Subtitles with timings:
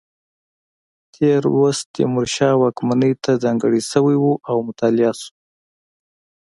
[1.15, 5.31] تېر لوست تیمورشاه واکمنۍ ته ځانګړی شوی و او مطالعه شو.